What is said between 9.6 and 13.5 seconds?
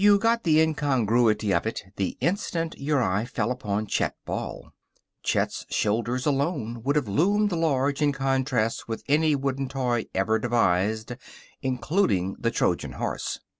toy ever devised, including the Trojan horse.